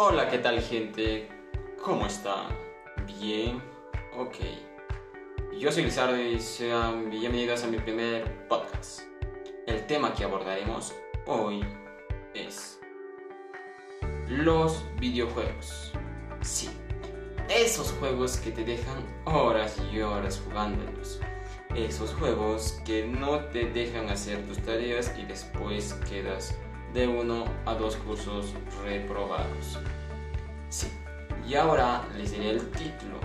Hola, 0.00 0.28
¿qué 0.28 0.38
tal 0.38 0.60
gente? 0.60 1.28
¿Cómo 1.82 2.06
están? 2.06 2.56
¿Bien? 3.04 3.60
Ok. 4.16 4.36
Yo 5.58 5.72
soy 5.72 5.86
Lizardo 5.86 6.16
y 6.16 6.38
sean 6.38 7.10
bienvenidos 7.10 7.64
a 7.64 7.66
mi 7.66 7.78
primer 7.78 8.46
podcast. 8.46 9.00
El 9.66 9.84
tema 9.88 10.14
que 10.14 10.22
abordaremos 10.22 10.94
hoy 11.26 11.64
es 12.32 12.78
los 14.28 14.84
videojuegos. 15.00 15.90
Sí, 16.42 16.70
esos 17.48 17.90
juegos 17.98 18.36
que 18.36 18.52
te 18.52 18.62
dejan 18.62 19.04
horas 19.24 19.78
y 19.92 20.00
horas 20.00 20.40
jugándolos. 20.44 21.18
Esos 21.74 22.14
juegos 22.14 22.80
que 22.84 23.04
no 23.04 23.46
te 23.46 23.68
dejan 23.70 24.08
hacer 24.10 24.46
tus 24.46 24.58
tareas 24.58 25.12
y 25.18 25.24
después 25.24 25.94
quedas 26.08 26.56
de 26.94 27.06
uno 27.06 27.44
a 27.66 27.74
dos 27.74 27.96
cursos 27.96 28.54
reprobados. 28.84 29.78
Sí, 30.68 30.88
y 31.46 31.54
ahora 31.54 32.06
les 32.16 32.32
diré 32.32 32.50
el 32.50 32.70
título 32.70 33.18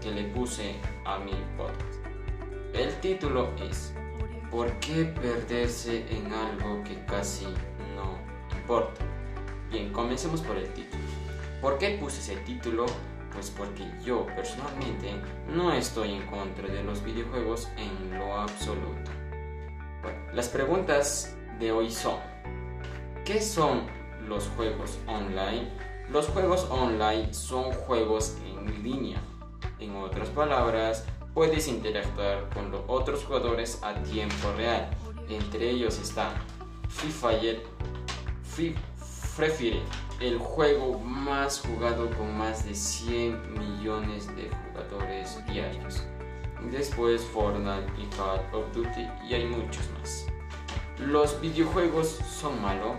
que 0.00 0.10
le 0.10 0.24
puse 0.24 0.76
a 1.04 1.18
mi 1.18 1.32
podcast. 1.56 1.82
El 2.72 2.92
título 3.00 3.50
es 3.68 3.94
¿Por 4.50 4.72
qué 4.80 5.04
perderse 5.04 6.06
en 6.08 6.32
algo 6.32 6.82
que 6.84 7.04
casi 7.06 7.46
no 7.96 8.18
importa? 8.56 9.04
Bien, 9.70 9.92
comencemos 9.92 10.40
por 10.40 10.56
el 10.56 10.68
título. 10.72 11.02
¿Por 11.60 11.78
qué 11.78 11.98
puse 11.98 12.20
ese 12.20 12.40
título? 12.42 12.86
Pues 13.32 13.50
porque 13.50 13.84
yo 14.04 14.26
personalmente 14.26 15.14
no 15.48 15.72
estoy 15.72 16.14
en 16.14 16.26
contra 16.26 16.68
de 16.68 16.82
los 16.82 17.04
videojuegos 17.04 17.68
en 17.76 18.18
lo 18.18 18.38
absoluto. 18.38 19.10
Bueno, 20.02 20.18
las 20.32 20.48
preguntas 20.48 21.36
de 21.58 21.72
hoy 21.72 21.90
son 21.90 22.18
¿Qué 23.26 23.42
son 23.42 23.80
los 24.28 24.46
juegos 24.50 25.00
online? 25.08 25.68
Los 26.10 26.28
juegos 26.28 26.64
online 26.70 27.34
son 27.34 27.72
juegos 27.72 28.36
en 28.46 28.84
línea. 28.84 29.20
En 29.80 29.96
otras 29.96 30.28
palabras, 30.28 31.04
puedes 31.34 31.66
interactuar 31.66 32.48
con 32.54 32.70
los 32.70 32.82
otros 32.86 33.24
jugadores 33.24 33.82
a 33.82 34.00
tiempo 34.04 34.52
real. 34.56 34.88
Entre 35.28 35.70
ellos 35.70 35.98
está 35.98 36.34
Free 36.88 37.10
Fire, 37.10 37.62
Free, 38.44 38.76
Fire, 39.34 39.82
el 40.20 40.38
juego 40.38 41.00
más 41.00 41.60
jugado 41.66 42.08
con 42.10 42.38
más 42.38 42.64
de 42.64 42.76
100 42.76 43.58
millones 43.58 44.28
de 44.36 44.48
jugadores 44.68 45.44
diarios. 45.48 46.04
Después 46.70 47.24
Fortnite 47.24 47.92
y 48.00 48.06
Call 48.16 48.38
of 48.52 48.72
Duty 48.72 49.08
y 49.28 49.34
hay 49.34 49.46
muchos 49.46 49.90
más. 49.98 50.35
¿Los 51.06 51.40
videojuegos 51.40 52.18
son 52.28 52.60
malos? 52.60 52.96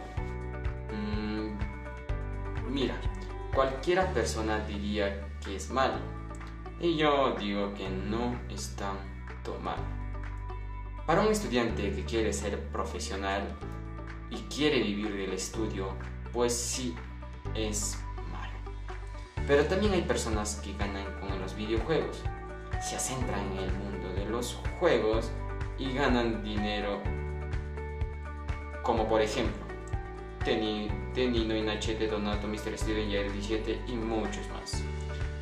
Mira, 2.69 2.95
cualquiera 3.53 4.14
persona 4.14 4.59
diría 4.59 5.27
que 5.44 5.58
es 5.58 5.69
malo. 5.69 5.97
Y 6.80 6.95
yo 6.95 7.36
digo 7.38 7.73
que 7.73 7.89
no 7.89 8.39
es 8.49 8.77
tanto 8.77 9.59
malo. 9.61 9.83
Para 11.05 11.22
un 11.22 11.27
estudiante 11.33 11.91
que 11.91 12.05
quiere 12.05 12.31
ser 12.31 12.58
profesional 12.69 13.44
y 14.30 14.38
quiere 14.44 14.81
vivir 14.81 15.14
del 15.14 15.33
estudio, 15.33 15.89
pues 16.31 16.53
sí 16.53 16.95
es 17.55 17.99
malo. 18.31 18.53
Pero 19.47 19.66
también 19.66 19.92
hay 19.92 20.03
personas 20.03 20.61
que 20.64 20.71
ganan 20.77 21.19
con 21.19 21.38
los 21.42 21.58
videojuegos. 21.58 22.23
Se 22.81 22.97
centran 22.99 23.52
en 23.52 23.58
el 23.58 23.73
mundo 23.73 24.14
de 24.14 24.25
los 24.30 24.61
juegos 24.80 25.30
y 25.77 25.92
ganan 25.92 26.42
dinero. 26.42 27.02
Como 28.88 29.05
por 29.05 29.21
ejemplo, 29.21 29.66
Tenino, 30.45 31.53
Inachete, 31.53 32.07
Donato, 32.07 32.47
Mr. 32.47 32.77
Steven, 32.77 33.11
Jair 33.11 33.30
17 33.33 33.81
y 33.85 33.91
muchos 33.91 34.47
más. 34.47 34.81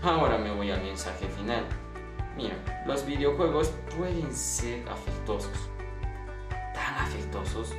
Ahora 0.01 0.39
me 0.39 0.49
voy 0.49 0.71
al 0.71 0.81
mensaje 0.81 1.27
final. 1.27 1.63
Mira, 2.35 2.55
los 2.88 3.05
videojuegos 3.05 3.72
pueden 3.95 4.33
ser 4.33 4.89
afectosos, 4.89 5.69
tan 6.73 6.95
afectosos 6.95 7.72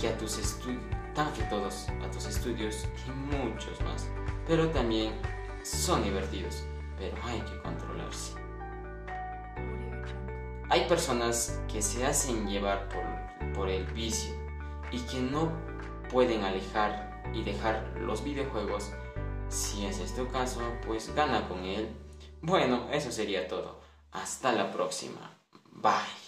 que 0.00 0.08
a 0.08 0.18
tus 0.18 0.36
estudios, 0.36 0.82
tan 1.14 1.28
afectados 1.28 1.86
a 2.04 2.10
tus 2.10 2.26
estudios 2.26 2.88
y 3.06 3.36
muchos 3.36 3.80
más. 3.82 4.08
Pero 4.48 4.68
también 4.70 5.12
son 5.62 6.02
divertidos, 6.02 6.64
pero 6.98 7.16
hay 7.22 7.38
que 7.42 7.56
controlarse. 7.62 8.34
Hay 10.70 10.88
personas 10.88 11.60
que 11.72 11.80
se 11.80 12.04
hacen 12.04 12.48
llevar 12.48 12.88
por, 12.88 13.52
por 13.54 13.68
el 13.68 13.84
vicio 13.86 14.39
y 14.90 14.98
que 15.00 15.20
no 15.20 15.52
pueden 16.10 16.44
alejar 16.44 17.22
y 17.32 17.42
dejar 17.42 17.94
los 17.98 18.24
videojuegos. 18.24 18.90
Si 19.48 19.84
es 19.86 20.14
tu 20.14 20.28
caso, 20.28 20.60
pues 20.86 21.14
gana 21.14 21.48
con 21.48 21.64
él. 21.64 21.88
Bueno, 22.42 22.88
eso 22.92 23.10
sería 23.10 23.48
todo. 23.48 23.80
Hasta 24.12 24.52
la 24.52 24.72
próxima. 24.72 25.36
Bye. 25.72 26.19